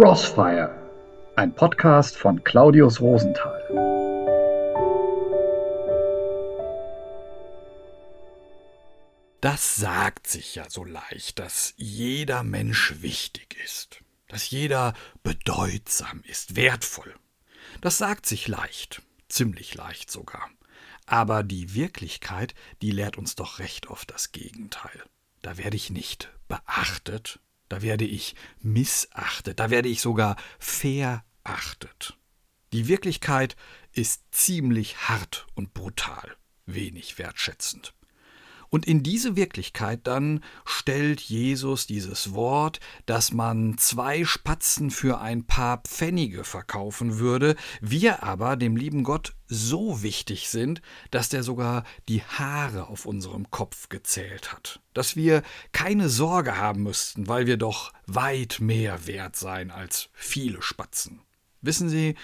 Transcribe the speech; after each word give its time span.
Crossfire, 0.00 0.70
ein 1.34 1.52
Podcast 1.52 2.16
von 2.16 2.44
Claudius 2.44 3.00
Rosenthal. 3.00 3.60
Das 9.40 9.74
sagt 9.74 10.28
sich 10.28 10.54
ja 10.54 10.70
so 10.70 10.84
leicht, 10.84 11.40
dass 11.40 11.74
jeder 11.78 12.44
Mensch 12.44 13.02
wichtig 13.02 13.56
ist, 13.64 13.98
dass 14.28 14.48
jeder 14.50 14.94
bedeutsam 15.24 16.22
ist, 16.28 16.54
wertvoll. 16.54 17.12
Das 17.80 17.98
sagt 17.98 18.24
sich 18.26 18.46
leicht, 18.46 19.02
ziemlich 19.28 19.74
leicht 19.74 20.12
sogar. 20.12 20.48
Aber 21.06 21.42
die 21.42 21.74
Wirklichkeit, 21.74 22.54
die 22.82 22.92
lehrt 22.92 23.18
uns 23.18 23.34
doch 23.34 23.58
recht 23.58 23.88
oft 23.88 24.12
das 24.12 24.30
Gegenteil. 24.30 25.02
Da 25.42 25.58
werde 25.58 25.74
ich 25.74 25.90
nicht 25.90 26.30
beachtet, 26.46 27.40
da 27.68 27.82
werde 27.82 28.04
ich 28.04 28.34
missachtet, 28.60 29.60
da 29.60 29.70
werde 29.70 29.88
ich 29.88 30.00
sogar 30.00 30.36
verachtet. 30.58 32.18
Die 32.72 32.88
Wirklichkeit 32.88 33.56
ist 33.92 34.22
ziemlich 34.30 35.08
hart 35.08 35.46
und 35.54 35.74
brutal, 35.74 36.36
wenig 36.66 37.18
wertschätzend. 37.18 37.94
Und 38.70 38.86
in 38.86 39.02
diese 39.02 39.36
Wirklichkeit 39.36 40.00
dann 40.04 40.42
stellt 40.64 41.20
Jesus 41.20 41.86
dieses 41.86 42.34
Wort, 42.34 42.80
dass 43.06 43.32
man 43.32 43.78
zwei 43.78 44.24
Spatzen 44.24 44.90
für 44.90 45.20
ein 45.20 45.46
paar 45.46 45.78
Pfennige 45.78 46.44
verkaufen 46.44 47.18
würde, 47.18 47.56
wir 47.80 48.22
aber 48.22 48.56
dem 48.56 48.76
lieben 48.76 49.04
Gott 49.04 49.34
so 49.46 50.02
wichtig 50.02 50.50
sind, 50.50 50.82
dass 51.10 51.30
der 51.30 51.42
sogar 51.42 51.84
die 52.08 52.22
Haare 52.22 52.88
auf 52.88 53.06
unserem 53.06 53.50
Kopf 53.50 53.88
gezählt 53.88 54.52
hat, 54.52 54.80
dass 54.92 55.16
wir 55.16 55.42
keine 55.72 56.08
Sorge 56.08 56.58
haben 56.58 56.82
müssten, 56.82 57.26
weil 57.28 57.46
wir 57.46 57.56
doch 57.56 57.92
weit 58.06 58.58
mehr 58.60 59.06
wert 59.06 59.36
seien 59.36 59.70
als 59.70 60.10
viele 60.12 60.60
Spatzen. 60.60 61.22
Wissen 61.60 61.88
Sie, 61.88 62.14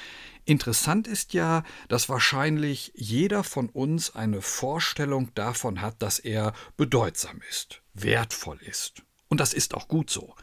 interessant 0.45 1.07
ist 1.07 1.33
ja, 1.35 1.63
dass 1.89 2.09
wahrscheinlich 2.09 2.93
jeder 2.95 3.45
von 3.45 3.69
uns 3.69 4.15
eine 4.15 4.43
Vorstellung 4.43 5.35
davon 5.35 5.81
hat, 5.81 6.03
dass 6.03 6.19
er 6.19 6.53
bedeutsam 6.77 7.41
ist, 7.49 7.83
wertvoll 7.93 8.59
ist. 8.61 9.03
Und 9.29 9.41
das 9.41 9.55
ist 9.55 9.75
auch 9.75 9.89
gut 9.89 10.11
so. 10.11 10.35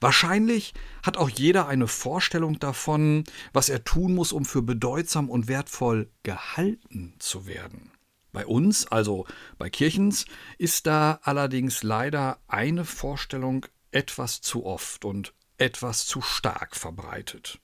Wahrscheinlich 0.00 0.72
hat 1.02 1.18
auch 1.18 1.28
jeder 1.28 1.68
eine 1.68 1.86
Vorstellung 1.86 2.58
davon, 2.58 3.24
was 3.52 3.68
er 3.68 3.84
tun 3.84 4.14
muss, 4.14 4.32
um 4.32 4.46
für 4.46 4.62
bedeutsam 4.62 5.28
und 5.28 5.46
wertvoll 5.46 6.10
gehalten 6.22 7.14
zu 7.18 7.46
werden. 7.46 7.92
Bei 8.32 8.46
uns, 8.46 8.86
also 8.86 9.26
bei 9.58 9.68
Kirchens, 9.68 10.24
ist 10.56 10.86
da 10.86 11.20
allerdings 11.22 11.82
leider 11.82 12.38
eine 12.48 12.84
Vorstellung 12.84 13.66
etwas 13.90 14.40
zu 14.40 14.64
oft 14.64 15.04
und 15.04 15.34
etwas 15.58 16.06
zu 16.06 16.22
stark 16.22 16.76
verbreitet. 16.76 17.60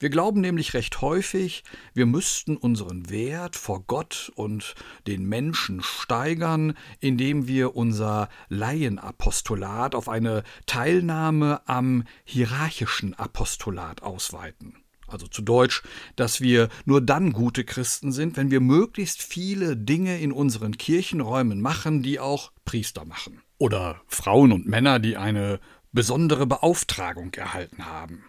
Wir 0.00 0.10
glauben 0.10 0.40
nämlich 0.40 0.74
recht 0.74 1.00
häufig, 1.00 1.64
wir 1.92 2.06
müssten 2.06 2.56
unseren 2.56 3.10
Wert 3.10 3.56
vor 3.56 3.82
Gott 3.84 4.30
und 4.36 4.76
den 5.08 5.24
Menschen 5.24 5.82
steigern, 5.82 6.74
indem 7.00 7.48
wir 7.48 7.74
unser 7.74 8.28
Laienapostolat 8.48 9.96
auf 9.96 10.08
eine 10.08 10.44
Teilnahme 10.66 11.62
am 11.66 12.04
hierarchischen 12.24 13.14
Apostolat 13.14 14.02
ausweiten. 14.02 14.76
Also 15.08 15.26
zu 15.26 15.42
Deutsch, 15.42 15.82
dass 16.14 16.40
wir 16.40 16.68
nur 16.84 17.00
dann 17.00 17.32
gute 17.32 17.64
Christen 17.64 18.12
sind, 18.12 18.36
wenn 18.36 18.52
wir 18.52 18.60
möglichst 18.60 19.22
viele 19.22 19.76
Dinge 19.76 20.20
in 20.20 20.30
unseren 20.30 20.76
Kirchenräumen 20.76 21.60
machen, 21.60 22.04
die 22.04 22.20
auch 22.20 22.52
Priester 22.64 23.04
machen. 23.04 23.40
Oder 23.56 24.00
Frauen 24.06 24.52
und 24.52 24.68
Männer, 24.68 25.00
die 25.00 25.16
eine 25.16 25.58
besondere 25.90 26.46
Beauftragung 26.46 27.34
erhalten 27.34 27.86
haben 27.86 28.26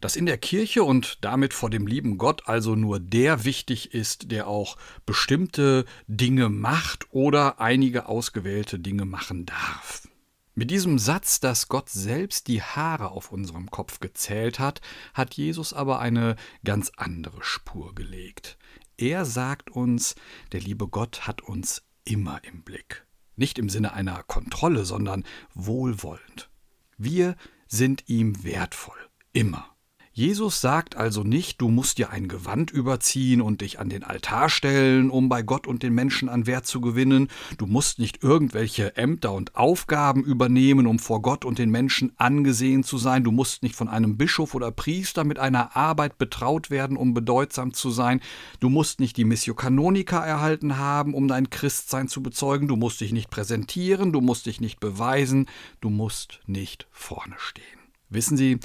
dass 0.00 0.16
in 0.16 0.26
der 0.26 0.38
Kirche 0.38 0.84
und 0.84 1.18
damit 1.24 1.54
vor 1.54 1.70
dem 1.70 1.86
lieben 1.86 2.18
Gott 2.18 2.48
also 2.48 2.74
nur 2.74 3.00
der 3.00 3.44
wichtig 3.44 3.94
ist, 3.94 4.30
der 4.30 4.46
auch 4.46 4.76
bestimmte 5.06 5.84
Dinge 6.06 6.48
macht 6.48 7.06
oder 7.10 7.60
einige 7.60 8.06
ausgewählte 8.06 8.78
Dinge 8.78 9.04
machen 9.04 9.46
darf. 9.46 10.08
Mit 10.54 10.72
diesem 10.72 10.98
Satz, 10.98 11.38
dass 11.38 11.68
Gott 11.68 11.88
selbst 11.88 12.48
die 12.48 12.60
Haare 12.60 13.12
auf 13.12 13.30
unserem 13.30 13.70
Kopf 13.70 14.00
gezählt 14.00 14.58
hat, 14.58 14.80
hat 15.14 15.34
Jesus 15.34 15.72
aber 15.72 16.00
eine 16.00 16.34
ganz 16.64 16.90
andere 16.96 17.44
Spur 17.44 17.94
gelegt. 17.94 18.58
Er 18.96 19.24
sagt 19.24 19.70
uns, 19.70 20.16
der 20.50 20.60
liebe 20.60 20.88
Gott 20.88 21.28
hat 21.28 21.42
uns 21.42 21.84
immer 22.04 22.42
im 22.42 22.64
Blick. 22.64 23.06
Nicht 23.36 23.60
im 23.60 23.68
Sinne 23.68 23.92
einer 23.92 24.24
Kontrolle, 24.24 24.84
sondern 24.84 25.24
wohlwollend. 25.54 26.50
Wir 26.96 27.36
sind 27.68 28.08
ihm 28.08 28.42
wertvoll. 28.42 28.98
Immer. 29.32 29.77
Jesus 30.18 30.60
sagt 30.60 30.96
also 30.96 31.22
nicht, 31.22 31.60
du 31.60 31.68
musst 31.68 31.98
dir 31.98 32.10
ein 32.10 32.26
Gewand 32.26 32.72
überziehen 32.72 33.40
und 33.40 33.60
dich 33.60 33.78
an 33.78 33.88
den 33.88 34.02
Altar 34.02 34.48
stellen, 34.48 35.10
um 35.10 35.28
bei 35.28 35.42
Gott 35.42 35.68
und 35.68 35.84
den 35.84 35.94
Menschen 35.94 36.28
an 36.28 36.48
Wert 36.48 36.66
zu 36.66 36.80
gewinnen, 36.80 37.28
du 37.56 37.66
musst 37.66 38.00
nicht 38.00 38.24
irgendwelche 38.24 38.96
Ämter 38.96 39.32
und 39.32 39.54
Aufgaben 39.54 40.24
übernehmen, 40.24 40.88
um 40.88 40.98
vor 40.98 41.22
Gott 41.22 41.44
und 41.44 41.60
den 41.60 41.70
Menschen 41.70 42.10
angesehen 42.16 42.82
zu 42.82 42.98
sein, 42.98 43.22
du 43.22 43.30
musst 43.30 43.62
nicht 43.62 43.76
von 43.76 43.86
einem 43.86 44.16
Bischof 44.16 44.56
oder 44.56 44.72
Priester 44.72 45.22
mit 45.22 45.38
einer 45.38 45.76
Arbeit 45.76 46.18
betraut 46.18 46.68
werden, 46.68 46.96
um 46.96 47.14
bedeutsam 47.14 47.72
zu 47.72 47.92
sein, 47.92 48.20
du 48.58 48.70
musst 48.70 48.98
nicht 48.98 49.18
die 49.18 49.24
Missio 49.24 49.54
Canonica 49.54 50.26
erhalten 50.26 50.78
haben, 50.78 51.14
um 51.14 51.28
dein 51.28 51.48
Christsein 51.48 52.08
zu 52.08 52.24
bezeugen, 52.24 52.66
du 52.66 52.74
musst 52.74 53.00
dich 53.00 53.12
nicht 53.12 53.30
präsentieren, 53.30 54.12
du 54.12 54.20
musst 54.20 54.46
dich 54.46 54.60
nicht 54.60 54.80
beweisen, 54.80 55.46
du 55.80 55.90
musst 55.90 56.40
nicht 56.48 56.88
vorne 56.90 57.36
stehen. 57.38 57.64
Wissen 58.10 58.36
Sie, 58.36 58.58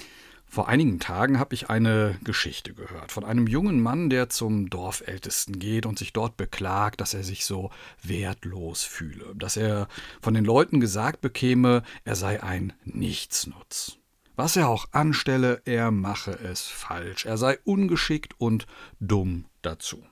vor 0.53 0.67
einigen 0.67 0.99
Tagen 0.99 1.39
habe 1.39 1.55
ich 1.55 1.71
eine 1.71 2.15
Geschichte 2.23 2.75
gehört 2.75 3.11
von 3.11 3.25
einem 3.25 3.47
jungen 3.47 3.81
Mann, 3.81 4.11
der 4.11 4.29
zum 4.29 4.69
Dorfältesten 4.69 5.57
geht 5.57 5.87
und 5.87 5.97
sich 5.97 6.13
dort 6.13 6.37
beklagt, 6.37 7.01
dass 7.01 7.15
er 7.15 7.23
sich 7.23 7.43
so 7.43 7.71
wertlos 8.03 8.83
fühle, 8.83 9.33
dass 9.35 9.57
er 9.57 9.87
von 10.21 10.35
den 10.35 10.45
Leuten 10.45 10.79
gesagt 10.79 11.21
bekäme, 11.21 11.81
er 12.05 12.15
sei 12.15 12.43
ein 12.43 12.73
Nichtsnutz. 12.85 13.97
Was 14.35 14.55
er 14.55 14.69
auch 14.69 14.85
anstelle, 14.91 15.59
er 15.65 15.89
mache 15.89 16.33
es 16.33 16.67
falsch, 16.67 17.25
er 17.25 17.39
sei 17.39 17.57
ungeschickt 17.63 18.39
und 18.39 18.67
dumm 18.99 19.45
dazu. 19.63 20.03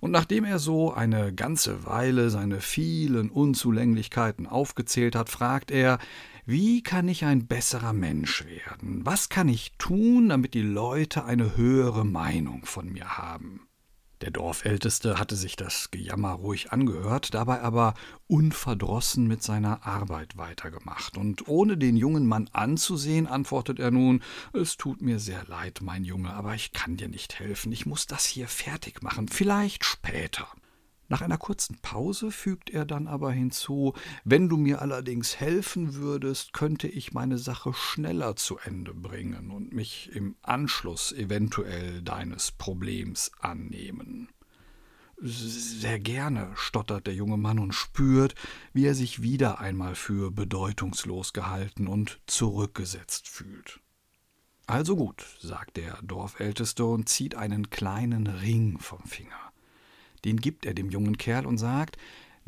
Und 0.00 0.10
nachdem 0.10 0.44
er 0.44 0.58
so 0.58 0.92
eine 0.92 1.32
ganze 1.32 1.86
Weile 1.86 2.28
seine 2.28 2.60
vielen 2.60 3.30
Unzulänglichkeiten 3.30 4.46
aufgezählt 4.46 5.16
hat, 5.16 5.30
fragt 5.30 5.70
er, 5.70 5.98
wie 6.48 6.82
kann 6.82 7.08
ich 7.08 7.26
ein 7.26 7.46
besserer 7.46 7.92
Mensch 7.92 8.46
werden? 8.46 9.04
Was 9.04 9.28
kann 9.28 9.50
ich 9.50 9.72
tun, 9.76 10.30
damit 10.30 10.54
die 10.54 10.62
Leute 10.62 11.26
eine 11.26 11.58
höhere 11.58 12.06
Meinung 12.06 12.64
von 12.64 12.90
mir 12.90 13.18
haben? 13.18 13.68
Der 14.22 14.30
Dorfälteste 14.30 15.18
hatte 15.18 15.36
sich 15.36 15.56
das 15.56 15.90
Gejammer 15.90 16.32
ruhig 16.32 16.72
angehört, 16.72 17.34
dabei 17.34 17.60
aber 17.60 17.92
unverdrossen 18.28 19.26
mit 19.26 19.42
seiner 19.42 19.86
Arbeit 19.86 20.38
weitergemacht. 20.38 21.18
Und 21.18 21.48
ohne 21.48 21.76
den 21.76 21.98
jungen 21.98 22.26
Mann 22.26 22.48
anzusehen, 22.54 23.26
antwortet 23.26 23.78
er 23.78 23.90
nun 23.90 24.22
Es 24.54 24.78
tut 24.78 25.02
mir 25.02 25.18
sehr 25.18 25.44
leid, 25.48 25.80
mein 25.82 26.02
Junge, 26.02 26.32
aber 26.32 26.54
ich 26.54 26.72
kann 26.72 26.96
dir 26.96 27.08
nicht 27.08 27.38
helfen. 27.38 27.72
Ich 27.72 27.84
muss 27.84 28.06
das 28.06 28.24
hier 28.24 28.48
fertig 28.48 29.02
machen, 29.02 29.28
vielleicht 29.28 29.84
später. 29.84 30.48
Nach 31.10 31.22
einer 31.22 31.38
kurzen 31.38 31.78
Pause 31.80 32.30
fügt 32.30 32.68
er 32.68 32.84
dann 32.84 33.08
aber 33.08 33.32
hinzu 33.32 33.94
Wenn 34.24 34.50
du 34.50 34.58
mir 34.58 34.82
allerdings 34.82 35.40
helfen 35.40 35.94
würdest, 35.94 36.52
könnte 36.52 36.86
ich 36.86 37.12
meine 37.12 37.38
Sache 37.38 37.72
schneller 37.72 38.36
zu 38.36 38.58
Ende 38.58 38.92
bringen 38.92 39.50
und 39.50 39.72
mich 39.72 40.10
im 40.12 40.36
Anschluss 40.42 41.12
eventuell 41.12 42.02
deines 42.02 42.52
Problems 42.52 43.32
annehmen. 43.40 44.28
Sehr 45.20 45.98
gerne, 45.98 46.52
stottert 46.54 47.06
der 47.06 47.14
junge 47.14 47.38
Mann 47.38 47.58
und 47.58 47.72
spürt, 47.72 48.34
wie 48.72 48.84
er 48.84 48.94
sich 48.94 49.22
wieder 49.22 49.58
einmal 49.58 49.94
für 49.94 50.30
bedeutungslos 50.30 51.32
gehalten 51.32 51.88
und 51.88 52.20
zurückgesetzt 52.26 53.28
fühlt. 53.28 53.80
Also 54.66 54.94
gut, 54.94 55.24
sagt 55.40 55.78
der 55.78 55.98
Dorfälteste 56.02 56.84
und 56.84 57.08
zieht 57.08 57.34
einen 57.34 57.70
kleinen 57.70 58.26
Ring 58.26 58.78
vom 58.78 59.02
Finger 59.04 59.47
den 60.24 60.38
gibt 60.38 60.66
er 60.66 60.74
dem 60.74 60.90
jungen 60.90 61.18
Kerl 61.18 61.46
und 61.46 61.58
sagt, 61.58 61.96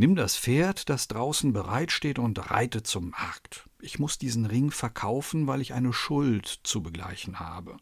Nimm 0.00 0.16
das 0.16 0.34
Pferd, 0.34 0.88
das 0.88 1.08
draußen 1.08 1.52
bereitsteht, 1.52 2.18
und 2.18 2.50
reite 2.50 2.82
zum 2.82 3.10
Markt. 3.10 3.68
Ich 3.82 3.98
muss 3.98 4.16
diesen 4.16 4.46
Ring 4.46 4.70
verkaufen, 4.70 5.46
weil 5.46 5.60
ich 5.60 5.74
eine 5.74 5.92
Schuld 5.92 6.60
zu 6.62 6.82
begleichen 6.82 7.38
habe. 7.38 7.76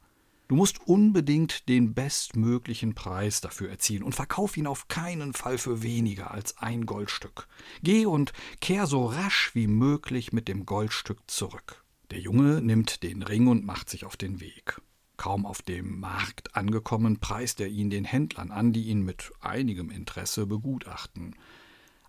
Du 0.49 0.57
musst 0.57 0.81
unbedingt 0.85 1.69
den 1.69 1.95
bestmöglichen 1.95 2.97
Preis 2.97 3.41
dafür 3.41 3.71
erzielen 3.71 4.03
und 4.03 4.17
verkauf 4.17 4.57
ihn 4.57 4.67
auf 4.67 4.89
keinen 4.89 5.33
Fall 5.33 5.59
für 5.59 5.85
weniger 5.85 6.33
als 6.33 6.59
ein 6.59 6.87
Goldstück. 6.87 7.47
Geh 7.85 8.05
und 8.05 8.33
kehr 8.61 8.87
so 8.87 9.07
rasch 9.07 9.55
wie 9.55 9.69
möglich 9.69 10.33
mit 10.33 10.49
dem 10.49 10.67
Goldstück 10.67 11.21
zurück. 11.29 11.85
Der 12.11 12.19
Junge 12.19 12.61
nimmt 12.63 13.05
den 13.05 13.23
Ring 13.23 13.47
und 13.47 13.65
macht 13.65 13.91
sich 13.91 14.05
auf 14.05 14.17
den 14.17 14.41
Weg. 14.41 14.81
Kaum 15.19 15.45
auf 15.45 15.61
dem 15.61 16.01
Markt 16.01 16.57
angekommen, 16.57 17.19
preist 17.19 17.61
er 17.61 17.69
ihn 17.69 17.91
den 17.91 18.05
Händlern 18.05 18.51
an, 18.51 18.73
die 18.73 18.85
ihn 18.85 19.03
mit 19.03 19.33
einigem 19.41 19.91
Interesse 19.91 20.47
begutachten. 20.47 21.35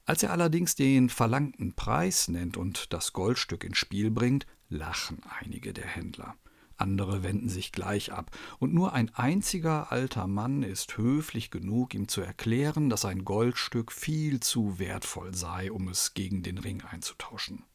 Als 0.06 0.23
er 0.23 0.31
allerdings 0.31 0.75
den 0.75 1.09
verlangten 1.09 1.73
Preis 1.73 2.29
nennt 2.29 2.56
und 2.56 2.94
das 2.94 3.11
Goldstück 3.11 3.63
ins 3.63 3.77
Spiel 3.77 4.09
bringt, 4.11 4.47
lachen 4.69 5.21
einige 5.41 5.73
der 5.73 5.88
Händler. 5.88 6.35
andere 6.77 7.23
wenden 7.23 7.50
sich 7.50 7.71
gleich 7.71 8.13
ab, 8.13 8.31
und 8.59 8.73
nur 8.73 8.94
ein 8.94 9.13
einziger 9.13 9.91
alter 9.91 10.27
Mann 10.27 10.63
ist 10.63 10.97
höflich 10.97 11.51
genug, 11.51 11.94
ihm 11.94 12.07
zu 12.07 12.21
erklären, 12.21 12.89
dass 12.89 13.06
ein 13.06 13.25
Goldstück 13.25 13.91
viel 13.91 14.39
zu 14.39 14.79
wertvoll 14.79 15.35
sei, 15.35 15.71
um 15.71 15.89
es 15.89 16.13
gegen 16.13 16.41
den 16.41 16.57
Ring 16.57 16.81
einzutauschen. 16.81 17.65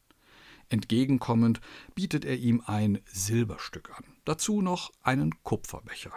Entgegenkommend 0.69 1.61
bietet 1.93 2.25
er 2.25 2.37
ihm 2.37 2.61
ein 2.65 2.99
Silberstück 3.05 3.91
an, 3.97 4.03
dazu 4.25 4.61
noch 4.61 4.91
einen 5.01 5.43
Kupferbecher. 5.43 6.13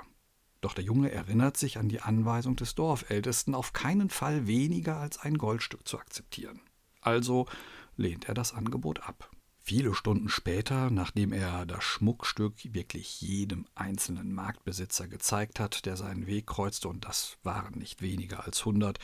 Doch 0.60 0.74
der 0.74 0.84
Junge 0.84 1.12
erinnert 1.12 1.56
sich 1.56 1.78
an 1.78 1.88
die 1.88 2.00
Anweisung 2.00 2.56
des 2.56 2.74
Dorfältesten, 2.74 3.54
auf 3.54 3.72
keinen 3.72 4.10
Fall 4.10 4.46
weniger 4.46 4.96
als 4.96 5.18
ein 5.18 5.38
Goldstück 5.38 5.86
zu 5.86 5.98
akzeptieren. 5.98 6.60
Also 7.00 7.46
lehnt 7.96 8.28
er 8.28 8.34
das 8.34 8.54
Angebot 8.54 9.00
ab. 9.00 9.30
Viele 9.60 9.94
Stunden 9.94 10.30
später, 10.30 10.90
nachdem 10.90 11.32
er 11.32 11.66
das 11.66 11.84
Schmuckstück 11.84 12.54
wirklich 12.72 13.20
jedem 13.20 13.66
einzelnen 13.74 14.32
Marktbesitzer 14.32 15.06
gezeigt 15.08 15.60
hat, 15.60 15.84
der 15.84 15.96
seinen 15.96 16.26
Weg 16.26 16.46
kreuzte, 16.46 16.88
und 16.88 17.04
das 17.04 17.36
waren 17.42 17.78
nicht 17.78 18.00
weniger 18.00 18.44
als 18.44 18.64
hundert, 18.64 18.98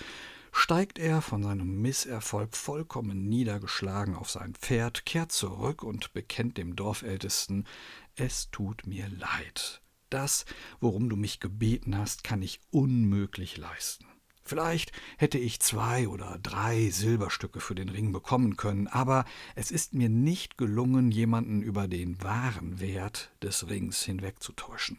steigt 0.57 0.99
er 0.99 1.21
von 1.21 1.43
seinem 1.43 1.83
Misserfolg 1.83 2.57
vollkommen 2.57 3.29
niedergeschlagen 3.29 4.15
auf 4.15 4.31
sein 4.31 4.55
Pferd, 4.55 5.05
kehrt 5.05 5.33
zurück 5.33 5.83
und 5.83 6.13
bekennt 6.13 6.57
dem 6.57 6.77
Dorfältesten 6.77 7.67
Es 8.15 8.51
tut 8.51 8.87
mir 8.87 9.09
leid. 9.09 9.83
Das, 10.11 10.45
worum 10.81 11.09
du 11.09 11.17
mich 11.17 11.41
gebeten 11.41 11.99
hast, 11.99 12.23
kann 12.23 12.41
ich 12.41 12.61
unmöglich 12.71 13.57
leisten. 13.57 14.07
Vielleicht 14.45 14.93
hätte 15.17 15.39
ich 15.39 15.61
zwei 15.61 16.07
oder 16.07 16.39
drei 16.41 16.89
Silberstücke 16.91 17.61
für 17.61 17.75
den 17.75 17.89
Ring 17.89 18.13
bekommen 18.13 18.57
können, 18.57 18.87
aber 18.87 19.25
es 19.55 19.71
ist 19.71 19.95
mir 19.95 20.09
nicht 20.09 20.57
gelungen, 20.57 21.11
jemanden 21.11 21.63
über 21.63 21.89
den 21.89 22.23
wahren 22.23 22.79
Wert 22.79 23.33
des 23.43 23.69
Rings 23.69 24.03
hinwegzutäuschen. 24.03 24.99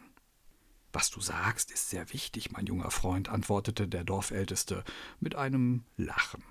Was 0.96 1.10
du 1.10 1.20
sagst, 1.20 1.72
ist 1.72 1.90
sehr 1.90 2.10
wichtig, 2.14 2.52
mein 2.52 2.64
junger 2.64 2.90
Freund, 2.90 3.28
antwortete 3.28 3.86
der 3.86 4.02
Dorfälteste 4.02 4.82
mit 5.20 5.34
einem 5.34 5.84
Lachen. 5.98 6.42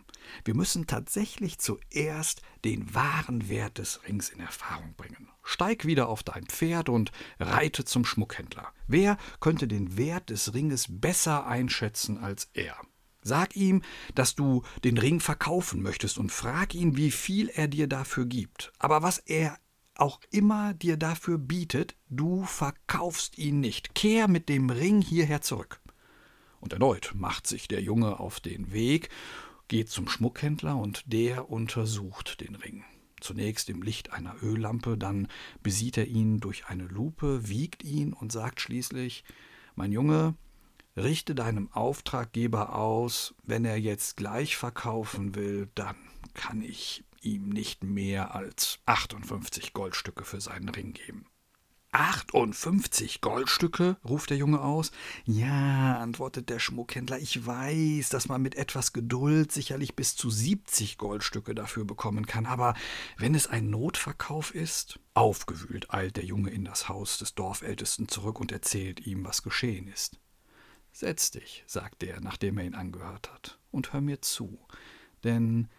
Wir 0.43 0.53
müssen 0.53 0.85
tatsächlich 0.85 1.57
zuerst 1.57 2.43
den 2.63 2.93
wahren 2.93 3.49
Wert 3.49 3.79
des 3.79 4.01
Rings 4.07 4.29
in 4.29 4.39
Erfahrung 4.39 4.93
bringen. 4.97 5.29
Steig 5.41 5.85
wieder 5.85 6.09
auf 6.09 6.21
dein 6.21 6.45
Pferd 6.45 6.89
und 6.89 7.11
reite 7.39 7.85
zum 7.85 8.05
Schmuckhändler. 8.05 8.67
Wer 8.85 9.17
könnte 9.39 9.67
den 9.67 9.97
Wert 9.97 10.29
des 10.29 10.53
Ringes 10.53 10.85
besser 10.89 11.47
einschätzen 11.47 12.19
als 12.19 12.47
er? 12.53 12.77
Sag 13.23 13.55
ihm, 13.55 13.81
dass 14.13 14.35
du 14.35 14.61
den 14.83 14.99
Ring 14.99 15.21
verkaufen 15.21 15.81
möchtest 15.81 16.19
und 16.19 16.31
frag 16.31 16.75
ihn, 16.75 16.97
wie 16.97 17.09
viel 17.09 17.49
er 17.49 17.67
dir 17.67 17.87
dafür 17.87 18.27
gibt. 18.27 18.71
Aber 18.77 19.01
was 19.01 19.17
er 19.17 19.57
auch 19.99 20.19
immer 20.31 20.73
dir 20.73 20.97
dafür 20.97 21.37
bietet, 21.37 21.95
du 22.09 22.43
verkaufst 22.43 23.37
ihn 23.37 23.59
nicht. 23.59 23.95
Kehr 23.95 24.27
mit 24.27 24.49
dem 24.49 24.69
Ring 24.69 25.01
hierher 25.01 25.41
zurück. 25.41 25.81
Und 26.59 26.73
erneut 26.73 27.13
macht 27.15 27.47
sich 27.47 27.67
der 27.67 27.81
Junge 27.81 28.19
auf 28.19 28.39
den 28.39 28.71
Weg 28.71 29.09
geht 29.67 29.89
zum 29.89 30.07
Schmuckhändler 30.07 30.77
und 30.77 31.11
der 31.11 31.49
untersucht 31.49 32.41
den 32.41 32.55
Ring. 32.55 32.83
Zunächst 33.19 33.69
im 33.69 33.81
Licht 33.81 34.13
einer 34.13 34.35
Öllampe, 34.43 34.97
dann 34.97 35.27
besieht 35.63 35.97
er 35.97 36.05
ihn 36.05 36.39
durch 36.39 36.67
eine 36.67 36.83
Lupe, 36.83 37.47
wiegt 37.47 37.83
ihn 37.83 38.13
und 38.13 38.31
sagt 38.31 38.61
schließlich 38.61 39.23
Mein 39.75 39.91
Junge, 39.91 40.35
richte 40.95 41.33
deinem 41.33 41.71
Auftraggeber 41.71 42.75
aus, 42.75 43.33
wenn 43.43 43.65
er 43.65 43.77
jetzt 43.77 44.17
gleich 44.17 44.57
verkaufen 44.57 45.35
will, 45.35 45.69
dann 45.75 45.95
kann 46.33 46.61
ich 46.61 47.03
ihm 47.25 47.49
nicht 47.49 47.83
mehr 47.83 48.35
als 48.35 48.79
58 48.85 49.73
Goldstücke 49.73 50.23
für 50.23 50.39
seinen 50.39 50.69
Ring 50.69 50.93
geben. 50.93 51.25
58 51.95 53.21
Goldstücke? 53.21 53.95
ruft 54.03 54.29
der 54.29 54.37
Junge 54.37 54.59
aus. 54.59 54.91
Ja, 55.23 55.97
antwortet 55.99 56.49
der 56.49 56.59
Schmuckhändler, 56.59 57.19
ich 57.19 57.45
weiß, 57.45 58.09
dass 58.09 58.27
man 58.27 58.41
mit 58.41 58.55
etwas 58.55 58.91
Geduld 58.91 59.53
sicherlich 59.53 59.95
bis 59.95 60.17
zu 60.17 60.29
70 60.29 60.97
Goldstücke 60.97 61.55
dafür 61.55 61.85
bekommen 61.85 62.25
kann, 62.25 62.45
aber 62.47 62.73
wenn 63.17 63.33
es 63.33 63.47
ein 63.47 63.69
Notverkauf 63.69 64.53
ist? 64.53 64.99
Aufgewühlt 65.13 65.93
eilt 65.93 66.17
der 66.17 66.25
Junge 66.25 66.49
in 66.49 66.65
das 66.65 66.89
Haus 66.89 67.17
des 67.17 67.33
Dorfältesten 67.33 68.09
zurück 68.09 68.41
und 68.41 68.51
erzählt 68.51 69.05
ihm, 69.07 69.23
was 69.23 69.41
geschehen 69.41 69.87
ist. 69.87 70.19
Setz 70.91 71.31
dich, 71.31 71.63
sagt 71.65 72.03
er, 72.03 72.19
nachdem 72.19 72.57
er 72.57 72.65
ihn 72.65 72.75
angehört 72.75 73.31
hat, 73.31 73.57
und 73.71 73.93
hör 73.93 74.01
mir 74.01 74.21
zu, 74.21 74.59
denn 75.23 75.69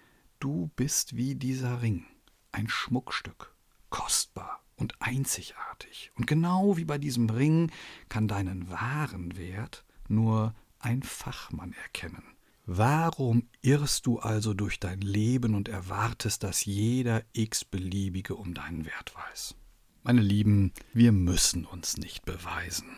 du 0.40 0.70
bist 0.76 1.16
wie 1.16 1.34
dieser 1.34 1.82
Ring, 1.82 2.04
ein 2.52 2.68
Schmuckstück, 2.68 3.54
kostbar 3.90 4.62
und 4.76 5.00
einzigartig. 5.00 6.10
Und 6.16 6.26
genau 6.26 6.76
wie 6.76 6.84
bei 6.84 6.98
diesem 6.98 7.30
Ring 7.30 7.70
kann 8.08 8.28
deinen 8.28 8.70
wahren 8.70 9.36
Wert 9.36 9.84
nur 10.08 10.54
ein 10.78 11.02
Fachmann 11.02 11.72
erkennen. 11.72 12.22
Warum 12.66 13.48
irrst 13.62 14.06
du 14.06 14.18
also 14.18 14.52
durch 14.52 14.80
dein 14.80 15.00
Leben 15.00 15.54
und 15.54 15.68
erwartest, 15.68 16.42
dass 16.42 16.64
jeder 16.64 17.22
x-beliebige 17.32 18.34
um 18.34 18.54
deinen 18.54 18.84
Wert 18.84 19.14
weiß? 19.14 19.54
Meine 20.02 20.20
Lieben, 20.20 20.72
wir 20.92 21.12
müssen 21.12 21.64
uns 21.64 21.96
nicht 21.96 22.24
beweisen. 22.24 22.88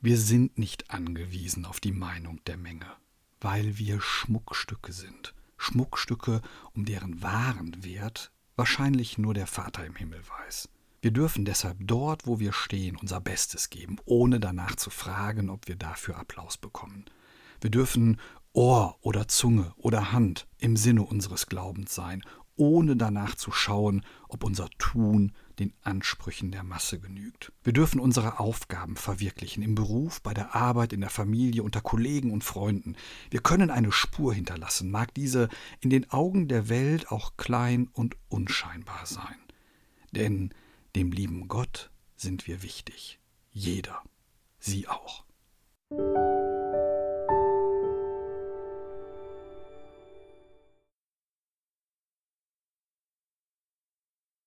Wir 0.00 0.18
sind 0.18 0.58
nicht 0.58 0.90
angewiesen 0.90 1.64
auf 1.64 1.80
die 1.80 1.92
Meinung 1.92 2.40
der 2.46 2.56
Menge, 2.56 2.86
weil 3.40 3.78
wir 3.78 4.00
Schmuckstücke 4.00 4.92
sind. 4.92 5.34
Schmuckstücke, 5.58 6.40
um 6.72 6.84
deren 6.84 7.22
wahren 7.22 7.84
Wert 7.84 8.32
wahrscheinlich 8.56 9.18
nur 9.18 9.34
der 9.34 9.46
Vater 9.46 9.84
im 9.84 9.94
Himmel 9.94 10.22
weiß. 10.40 10.68
Wir 11.00 11.12
dürfen 11.12 11.44
deshalb 11.44 11.76
dort, 11.80 12.26
wo 12.26 12.40
wir 12.40 12.52
stehen, 12.52 12.96
unser 12.96 13.20
Bestes 13.20 13.70
geben, 13.70 13.98
ohne 14.04 14.40
danach 14.40 14.74
zu 14.74 14.90
fragen, 14.90 15.48
ob 15.48 15.68
wir 15.68 15.76
dafür 15.76 16.16
Applaus 16.16 16.56
bekommen. 16.56 17.04
Wir 17.60 17.70
dürfen 17.70 18.18
Ohr 18.52 18.96
oder 19.00 19.28
Zunge 19.28 19.72
oder 19.76 20.12
Hand 20.12 20.48
im 20.58 20.76
Sinne 20.76 21.02
unseres 21.02 21.46
Glaubens 21.46 21.94
sein, 21.94 22.22
ohne 22.56 22.96
danach 22.96 23.36
zu 23.36 23.52
schauen, 23.52 24.04
ob 24.28 24.42
unser 24.42 24.68
Tun 24.78 25.32
den 25.58 25.72
Ansprüchen 25.82 26.50
der 26.50 26.62
Masse 26.62 27.00
genügt. 27.00 27.52
Wir 27.64 27.72
dürfen 27.72 28.00
unsere 28.00 28.38
Aufgaben 28.38 28.96
verwirklichen, 28.96 29.62
im 29.62 29.74
Beruf, 29.74 30.22
bei 30.22 30.34
der 30.34 30.54
Arbeit, 30.54 30.92
in 30.92 31.00
der 31.00 31.10
Familie, 31.10 31.62
unter 31.62 31.80
Kollegen 31.80 32.32
und 32.32 32.44
Freunden. 32.44 32.96
Wir 33.30 33.40
können 33.40 33.70
eine 33.70 33.92
Spur 33.92 34.34
hinterlassen, 34.34 34.90
mag 34.90 35.12
diese 35.14 35.48
in 35.80 35.90
den 35.90 36.10
Augen 36.10 36.48
der 36.48 36.68
Welt 36.68 37.10
auch 37.10 37.36
klein 37.36 37.88
und 37.92 38.16
unscheinbar 38.28 39.06
sein. 39.06 39.36
Denn 40.12 40.54
dem 40.96 41.12
lieben 41.12 41.48
Gott 41.48 41.90
sind 42.16 42.46
wir 42.46 42.62
wichtig. 42.62 43.18
Jeder. 43.50 44.02
Sie 44.60 44.88
auch. 44.88 45.24